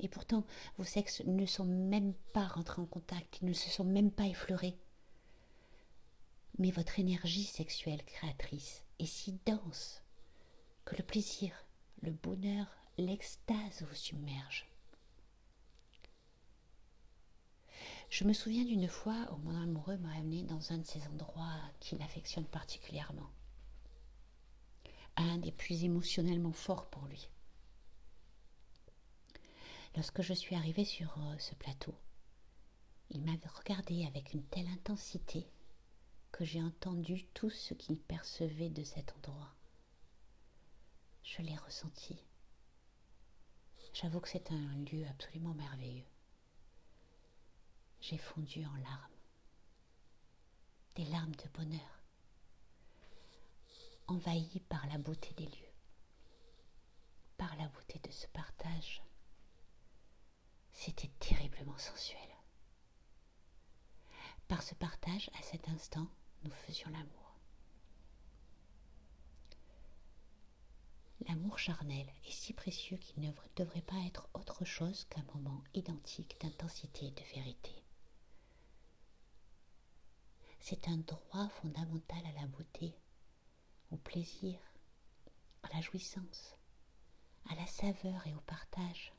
et 0.00 0.08
pourtant, 0.08 0.44
vos 0.76 0.84
sexes 0.84 1.22
ne 1.24 1.46
sont 1.46 1.64
même 1.64 2.14
pas 2.32 2.46
rentrés 2.46 2.82
en 2.82 2.86
contact, 2.86 3.38
ils 3.40 3.48
ne 3.48 3.52
se 3.52 3.70
sont 3.70 3.84
même 3.84 4.10
pas 4.10 4.26
effleurés. 4.26 4.76
Mais 6.58 6.70
votre 6.70 6.98
énergie 6.98 7.44
sexuelle 7.44 8.04
créatrice 8.04 8.84
est 8.98 9.06
si 9.06 9.38
dense 9.46 10.02
que 10.84 10.96
le 10.96 11.02
plaisir, 11.02 11.52
le 12.02 12.10
bonheur, 12.10 12.66
l'extase 12.98 13.82
vous 13.82 13.94
submerge. 13.94 14.66
Je 18.10 18.24
me 18.24 18.32
souviens 18.32 18.64
d'une 18.64 18.88
fois 18.88 19.28
où 19.32 19.36
mon 19.38 19.60
amoureux 19.60 19.96
m'a 19.96 20.14
amené 20.14 20.42
dans 20.42 20.72
un 20.72 20.78
de 20.78 20.86
ces 20.86 21.04
endroits 21.08 21.58
qu'il 21.80 22.00
affectionne 22.02 22.44
particulièrement, 22.44 23.30
un 25.16 25.38
des 25.38 25.52
plus 25.52 25.84
émotionnellement 25.84 26.52
forts 26.52 26.86
pour 26.86 27.06
lui. 27.06 27.28
Lorsque 29.96 30.22
je 30.22 30.34
suis 30.34 30.56
arrivée 30.56 30.84
sur 30.84 31.16
euh, 31.18 31.38
ce 31.38 31.54
plateau, 31.54 31.94
il 33.10 33.22
m'avait 33.22 33.48
regardé 33.48 34.06
avec 34.06 34.32
une 34.32 34.42
telle 34.44 34.66
intensité 34.68 35.46
que 36.32 36.44
j'ai 36.44 36.60
entendu 36.60 37.24
tout 37.34 37.50
ce 37.50 37.74
qu'il 37.74 37.98
percevait 37.98 38.70
de 38.70 38.82
cet 38.82 39.14
endroit. 39.16 39.54
Je 41.22 41.42
l'ai 41.42 41.56
ressenti. 41.56 42.18
J'avoue 43.92 44.18
que 44.18 44.28
c'est 44.28 44.50
un 44.50 44.74
lieu 44.90 45.06
absolument 45.06 45.54
merveilleux. 45.54 46.04
J'ai 48.00 48.18
fondu 48.18 48.66
en 48.66 48.74
larmes, 48.74 49.16
des 50.96 51.04
larmes 51.04 51.36
de 51.36 51.48
bonheur, 51.54 51.93
envahi 54.06 54.60
par 54.68 54.86
la 54.86 54.98
beauté 54.98 55.32
des 55.34 55.46
lieux, 55.46 55.74
par 57.36 57.54
la 57.56 57.68
beauté 57.68 57.98
de 58.00 58.10
ce 58.10 58.26
partage 58.28 59.02
c'était 60.74 61.10
terriblement 61.18 61.78
sensuel. 61.78 62.18
Par 64.48 64.62
ce 64.62 64.74
partage, 64.74 65.30
à 65.38 65.42
cet 65.42 65.68
instant, 65.68 66.06
nous 66.42 66.50
faisions 66.50 66.90
l'amour. 66.90 67.38
L'amour 71.26 71.58
charnel 71.58 72.06
est 72.26 72.30
si 72.30 72.52
précieux 72.52 72.98
qu'il 72.98 73.22
ne 73.22 73.32
devrait 73.56 73.80
pas 73.80 73.98
être 74.06 74.28
autre 74.34 74.64
chose 74.66 75.04
qu'un 75.04 75.24
moment 75.34 75.62
identique 75.72 76.38
d'intensité 76.40 77.06
et 77.06 77.10
de 77.12 77.22
vérité. 77.34 77.82
C'est 80.60 80.88
un 80.88 80.98
droit 80.98 81.48
fondamental 81.48 82.26
à 82.26 82.40
la 82.40 82.46
beauté, 82.46 82.94
au 83.90 83.96
plaisir, 83.96 84.58
à 85.62 85.68
la 85.74 85.80
jouissance, 85.80 86.56
à 87.50 87.54
la 87.54 87.66
saveur 87.66 88.26
et 88.26 88.34
au 88.34 88.40
partage 88.40 89.12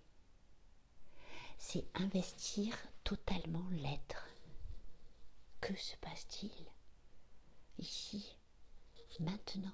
c'est 1.58 1.86
investir 1.96 2.78
totalement 3.04 3.68
l'être. 3.72 4.28
Que 5.62 5.76
se 5.76 5.96
passe-t-il 5.98 6.52
ici, 7.78 8.38
maintenant, 9.20 9.74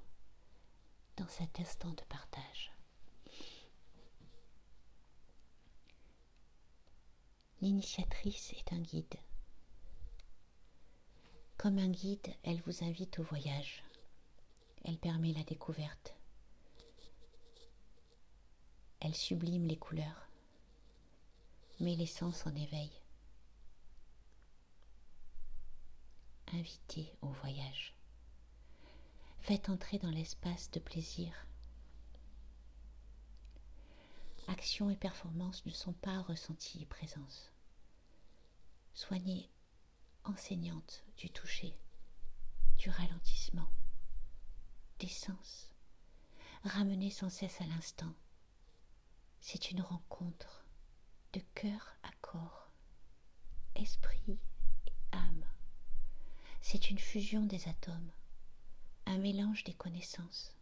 dans 1.18 1.28
cet 1.28 1.60
instant 1.60 1.92
de 1.92 2.04
partage? 2.04 2.72
L'initiatrice 7.62 8.54
est 8.54 8.74
un 8.74 8.80
guide. 8.80 9.16
Comme 11.58 11.78
un 11.78 11.90
guide, 11.90 12.34
elle 12.44 12.62
vous 12.62 12.84
invite 12.84 13.20
au 13.20 13.24
voyage. 13.24 13.84
Elle 14.92 14.98
permet 14.98 15.32
la 15.32 15.46
découverte. 15.46 16.18
Elle 19.00 19.16
sublime 19.16 19.66
les 19.66 19.78
couleurs 19.78 20.28
met 21.80 21.96
les 21.96 22.06
sens 22.06 22.46
en 22.46 22.54
éveil. 22.54 22.92
Invitez 26.52 27.10
au 27.22 27.30
voyage. 27.30 27.96
Faites 29.40 29.70
entrer 29.70 29.98
dans 29.98 30.12
l'espace 30.12 30.70
de 30.72 30.82
plaisir. 30.82 31.32
Action 34.50 34.90
et 34.90 34.98
performance 34.98 35.66
ne 35.66 35.72
sont 35.72 35.94
pas 35.94 36.20
ressentis 36.24 36.82
et 36.82 36.86
présence. 36.86 37.54
Soignez 38.94 39.50
enseignante 40.26 41.06
du 41.16 41.30
toucher, 41.30 41.74
du 42.78 42.90
ralentissement, 42.90 43.70
des 45.02 45.08
sans 47.10 47.30
cesse 47.30 47.60
à 47.60 47.66
l'instant. 47.66 48.14
C'est 49.40 49.72
une 49.72 49.82
rencontre 49.82 50.64
de 51.34 51.42
cœur 51.56 51.96
à 52.04 52.12
corps, 52.22 52.70
esprit 53.76 54.38
et 54.86 54.92
âme. 55.12 55.46
C'est 56.62 56.92
une 56.92 57.00
fusion 57.00 57.46
des 57.46 57.68
atomes, 57.68 58.12
un 59.08 59.18
mélange 59.18 59.64
des 59.64 59.74
connaissances. 59.74 60.54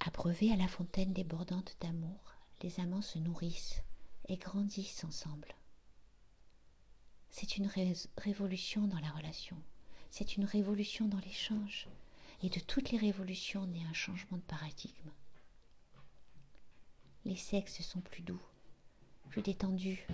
Abreuvés 0.00 0.52
à 0.52 0.56
la 0.56 0.68
fontaine 0.68 1.14
débordante 1.14 1.74
d'amour, 1.80 2.34
les 2.62 2.80
amants 2.80 3.00
se 3.00 3.18
nourrissent 3.18 3.82
et 4.28 4.36
grandissent 4.36 5.04
ensemble. 5.04 5.54
C'est 7.36 7.56
une 7.56 7.68
révolution 8.16 8.86
dans 8.86 9.00
la 9.00 9.10
relation, 9.10 9.56
c'est 10.12 10.36
une 10.36 10.44
révolution 10.44 11.08
dans 11.08 11.18
l'échange, 11.18 11.88
et 12.44 12.48
de 12.48 12.60
toutes 12.60 12.92
les 12.92 12.96
révolutions 12.96 13.66
naît 13.66 13.84
un 13.90 13.92
changement 13.92 14.36
de 14.38 14.42
paradigme. 14.44 15.10
Les 17.24 17.34
sexes 17.34 17.82
sont 17.82 18.00
plus 18.02 18.22
doux, 18.22 18.40
plus 19.30 19.42
détendus, 19.42 20.06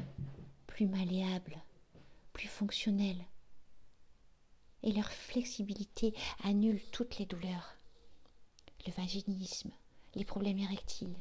plus 0.66 0.86
malléables, 0.86 1.62
plus 2.32 2.48
fonctionnels. 2.48 3.22
Et 4.82 4.90
leur 4.90 5.12
flexibilité 5.12 6.14
annule 6.42 6.80
toutes 6.90 7.18
les 7.18 7.26
douleurs, 7.26 7.74
le 8.86 8.92
vaginisme, 8.92 9.72
les 10.14 10.24
problèmes 10.24 10.60
érectiles. 10.60 11.20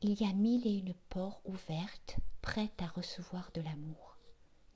Il 0.00 0.20
y 0.20 0.26
a 0.26 0.32
mille 0.32 0.66
et 0.66 0.76
une 0.78 0.94
portes 1.08 1.40
ouvertes, 1.44 2.16
prêtes 2.42 2.82
à 2.82 2.88
recevoir 2.88 3.50
de 3.52 3.62
l'amour. 3.62 4.18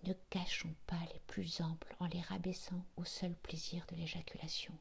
Ne 0.04 0.14
cachons 0.30 0.74
pas 0.86 1.00
les 1.12 1.20
plus 1.26 1.60
amples 1.60 1.94
en 1.98 2.06
les 2.06 2.20
rabaissant 2.20 2.86
au 2.96 3.04
seul 3.04 3.34
plaisir 3.34 3.84
de 3.90 3.96
l'éjaculation. 3.96 4.72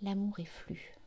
L'amour 0.00 0.40
est 0.40 0.46
flux. 0.46 0.98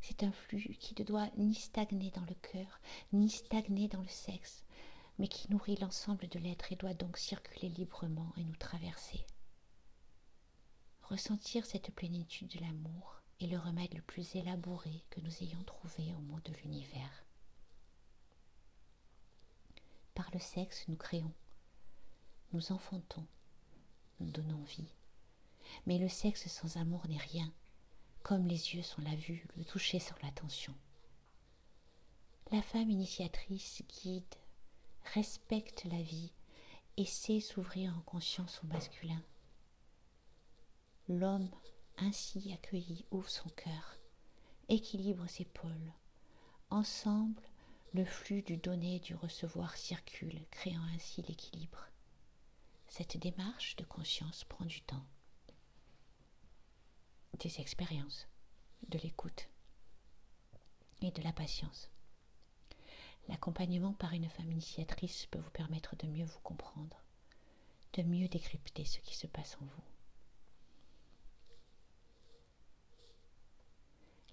C'est 0.00 0.22
un 0.22 0.30
flux 0.30 0.76
qui 0.78 0.94
ne 1.00 1.04
doit 1.04 1.30
ni 1.36 1.54
stagner 1.54 2.12
dans 2.12 2.24
le 2.26 2.34
cœur, 2.34 2.80
ni 3.12 3.28
stagner 3.28 3.88
dans 3.88 4.02
le 4.02 4.08
sexe, 4.08 4.64
mais 5.18 5.26
qui 5.26 5.50
nourrit 5.50 5.76
l'ensemble 5.76 6.28
de 6.28 6.38
l'être 6.38 6.70
et 6.70 6.76
doit 6.76 6.94
donc 6.94 7.18
circuler 7.18 7.70
librement 7.70 8.32
et 8.36 8.44
nous 8.44 8.56
traverser. 8.56 9.26
Ressentir 11.02 11.66
cette 11.66 11.92
plénitude 11.92 12.48
de 12.48 12.60
l'amour 12.60 13.23
est 13.40 13.46
le 13.46 13.58
remède 13.58 13.94
le 13.94 14.02
plus 14.02 14.36
élaboré 14.36 15.04
que 15.10 15.20
nous 15.20 15.42
ayons 15.42 15.62
trouvé 15.64 16.12
au 16.14 16.20
mot 16.20 16.40
de 16.40 16.52
l'univers. 16.62 17.24
Par 20.14 20.30
le 20.32 20.38
sexe, 20.38 20.84
nous 20.88 20.96
créons, 20.96 21.32
nous 22.52 22.72
enfantons, 22.72 23.26
nous 24.20 24.30
donnons 24.30 24.62
vie. 24.62 24.92
Mais 25.86 25.98
le 25.98 26.08
sexe 26.08 26.48
sans 26.48 26.76
amour 26.76 27.06
n'est 27.08 27.16
rien, 27.16 27.52
comme 28.22 28.46
les 28.46 28.74
yeux 28.74 28.82
sont 28.82 29.02
la 29.02 29.16
vue, 29.16 29.46
le 29.56 29.64
toucher 29.64 29.98
sans 29.98 30.14
l'attention. 30.22 30.74
La 32.52 32.62
femme 32.62 32.90
initiatrice 32.90 33.82
guide, 33.88 34.34
respecte 35.14 35.84
la 35.84 36.00
vie 36.00 36.32
et 36.96 37.04
sait 37.04 37.40
s'ouvrir 37.40 37.96
en 37.96 38.00
conscience 38.02 38.60
au 38.62 38.66
masculin 38.68 39.20
L'homme 41.08 41.50
ainsi 41.98 42.52
accueilli 42.52 43.04
ouvre 43.10 43.28
son 43.28 43.48
cœur, 43.50 43.98
équilibre 44.68 45.26
ses 45.26 45.44
pôles. 45.44 45.92
Ensemble, 46.70 47.42
le 47.92 48.04
flux 48.04 48.42
du 48.42 48.56
donner 48.56 48.96
et 48.96 49.00
du 49.00 49.14
recevoir 49.14 49.76
circule, 49.76 50.40
créant 50.50 50.82
ainsi 50.94 51.22
l'équilibre. 51.22 51.86
Cette 52.88 53.16
démarche 53.16 53.76
de 53.76 53.84
conscience 53.84 54.44
prend 54.44 54.64
du 54.64 54.80
temps, 54.82 55.04
des 57.38 57.60
expériences, 57.60 58.26
de 58.88 58.98
l'écoute 58.98 59.48
et 61.02 61.10
de 61.10 61.22
la 61.22 61.32
patience. 61.32 61.90
L'accompagnement 63.28 63.94
par 63.94 64.12
une 64.12 64.28
femme 64.28 64.50
initiatrice 64.50 65.26
peut 65.26 65.38
vous 65.38 65.50
permettre 65.50 65.96
de 65.96 66.06
mieux 66.06 66.26
vous 66.26 66.40
comprendre, 66.40 67.02
de 67.94 68.02
mieux 68.02 68.28
décrypter 68.28 68.84
ce 68.84 68.98
qui 69.00 69.14
se 69.16 69.26
passe 69.26 69.56
en 69.60 69.64
vous. 69.64 69.93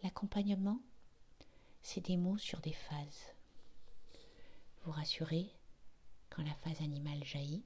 L'accompagnement, 0.04 0.80
c'est 1.84 2.02
des 2.02 2.18
mots 2.18 2.38
sur 2.38 2.60
des 2.62 2.74
phases. 2.74 3.34
Vous 4.84 4.92
rassurer 4.92 5.52
quand 6.32 6.42
la 6.44 6.56
phase 6.56 6.82
animale 6.82 7.24
jaillit. 7.24 7.64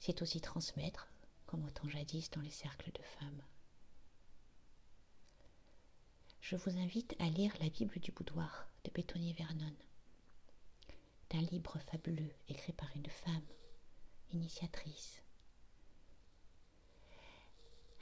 C'est 0.00 0.22
aussi 0.22 0.40
transmettre, 0.40 1.08
comme 1.46 1.64
autant 1.64 1.88
jadis 1.88 2.30
dans 2.30 2.40
les 2.40 2.50
cercles 2.50 2.90
de 2.92 3.02
femmes. 3.02 3.42
Je 6.40 6.56
vous 6.56 6.78
invite 6.78 7.14
à 7.18 7.28
lire 7.28 7.52
La 7.60 7.68
Bible 7.68 8.00
du 8.00 8.10
boudoir 8.10 8.66
de 8.84 8.90
Bétonnier 8.90 9.34
Vernon. 9.34 9.74
C'est 11.30 11.38
un 11.38 11.42
livre 11.42 11.78
fabuleux 11.78 12.32
écrit 12.48 12.72
par 12.72 12.88
une 12.96 13.08
femme, 13.08 13.46
initiatrice, 14.32 15.21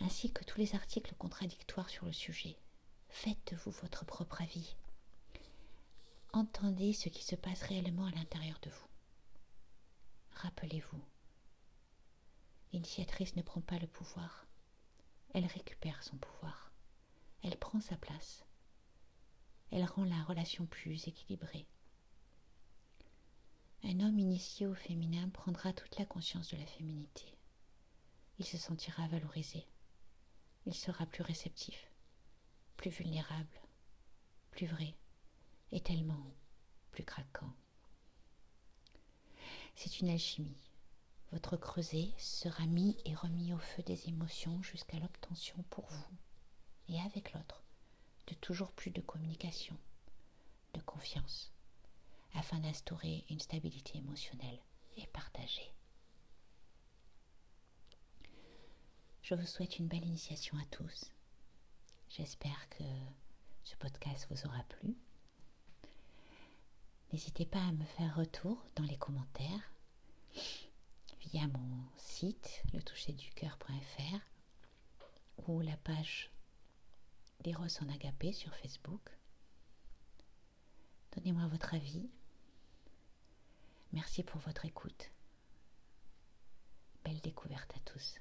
ainsi 0.01 0.33
que 0.33 0.45
tous 0.45 0.59
les 0.59 0.75
articles 0.75 1.15
contradictoires 1.17 1.91
sur 1.91 2.07
le 2.07 2.13
sujet. 2.13 2.57
Faites-vous 3.09 3.71
votre 3.71 4.05
propre 4.05 4.43
avis. 4.43 4.77
Entendez 6.33 6.93
ce 6.93 7.09
qui 7.09 7.25
se 7.25 7.35
passe 7.35 7.63
réellement 7.63 8.07
à 8.07 8.13
l'intérieur 8.13 8.59
de 8.63 8.71
vous. 8.71 8.87
Rappelez-vous, 10.33 11.03
l'initiatrice 12.73 13.37
ne 13.37 13.43
prend 13.43 13.61
pas 13.61 13.79
le 13.79 13.89
pouvoir, 13.89 14.47
elle 15.35 15.47
récupère 15.47 16.03
son 16.03 16.17
pouvoir, 16.17 16.73
elle 17.43 17.59
prend 17.59 17.81
sa 17.81 17.97
place, 17.97 18.45
elle 19.71 19.85
rend 19.85 20.05
la 20.05 20.23
relation 20.23 20.67
plus 20.67 21.09
équilibrée. 21.09 21.67
Un 23.83 24.01
homme 24.01 24.19
initié 24.19 24.67
au 24.67 24.75
féminin 24.75 25.29
prendra 25.31 25.73
toute 25.73 25.99
la 25.99 26.07
conscience 26.07 26.51
de 26.51 26.57
la 26.57 26.67
féminité. 26.67 27.25
Il 28.39 28.45
se 28.45 28.57
sentira 28.57 29.07
valorisé. 29.09 29.67
Il 30.67 30.75
sera 30.75 31.07
plus 31.07 31.23
réceptif, 31.23 31.91
plus 32.77 32.91
vulnérable, 32.91 33.61
plus 34.51 34.67
vrai 34.67 34.95
et 35.73 35.81
tellement 35.81 36.27
plus 36.91 37.05
craquant. 37.05 37.53
C'est 39.75 40.01
une 40.01 40.11
alchimie. 40.11 40.63
Votre 41.33 41.57
creuset 41.57 42.11
sera 42.19 42.67
mis 42.67 42.97
et 43.05 43.15
remis 43.15 43.53
au 43.55 43.59
feu 43.59 43.83
des 43.85 44.09
émotions 44.09 44.63
jusqu'à 44.63 44.99
l'obtention 44.99 45.63
pour 45.71 45.87
vous 45.87 46.17
et 46.89 47.01
avec 47.01 47.33
l'autre 47.33 47.63
de 48.27 48.35
toujours 48.35 48.73
plus 48.73 48.91
de 48.91 49.01
communication, 49.01 49.77
de 50.75 50.81
confiance, 50.83 51.53
afin 52.35 52.59
d'instaurer 52.59 53.25
une 53.31 53.41
stabilité 53.41 53.99
émotionnelle 53.99 54.59
et 54.97 55.07
partagée. 55.09 55.73
Je 59.31 59.37
vous 59.37 59.47
souhaite 59.47 59.79
une 59.79 59.87
belle 59.87 60.05
initiation 60.05 60.59
à 60.59 60.65
tous. 60.73 61.13
J'espère 62.09 62.69
que 62.71 62.83
ce 63.63 63.77
podcast 63.77 64.27
vous 64.29 64.45
aura 64.49 64.65
plu. 64.65 64.97
N'hésitez 67.13 67.47
pas 67.47 67.63
à 67.63 67.71
me 67.71 67.85
faire 67.85 68.17
retour 68.17 68.67
dans 68.75 68.83
les 68.83 68.97
commentaires 68.97 69.73
via 71.21 71.47
mon 71.47 71.85
site 71.97 72.65
letoucherducoeur.fr 72.73 74.19
ou 75.47 75.61
la 75.61 75.77
page 75.77 76.33
d'Eros 77.45 77.81
en 77.83 77.89
agapé 77.89 78.33
sur 78.33 78.53
Facebook. 78.57 79.17
Donnez-moi 81.15 81.47
votre 81.47 81.73
avis. 81.75 82.11
Merci 83.93 84.25
pour 84.25 84.41
votre 84.41 84.65
écoute. 84.65 85.13
Belle 87.05 87.21
découverte 87.21 87.73
à 87.77 87.79
tous. 87.93 88.19